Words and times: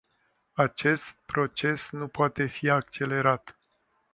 Acest 0.53 1.15
proces 1.25 1.89
nu 1.91 2.07
poate 2.07 2.45
fi 2.45 2.69
accelerat. 2.69 3.59